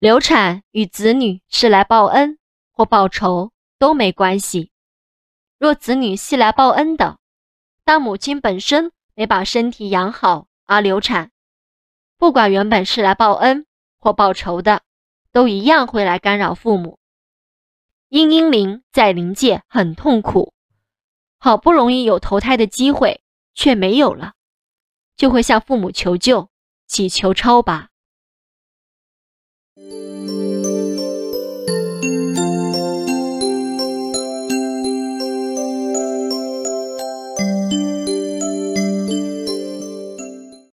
[0.00, 2.38] 流产与子女是来报恩
[2.72, 4.72] 或报仇都没关系。
[5.58, 7.18] 若子女系来报恩的，
[7.84, 11.30] 当母亲本身没把身体养好而流产，
[12.16, 13.66] 不管原本是来报恩
[13.98, 14.80] 或报仇的，
[15.32, 16.98] 都一样会来干扰父母。
[18.08, 20.54] 因婴灵在灵界很痛苦，
[21.36, 23.22] 好不容易有投胎的机会
[23.52, 24.32] 却没有了，
[25.14, 26.48] 就会向父母求救，
[26.86, 27.89] 祈求超拔。
[29.80, 30.09] Thank you.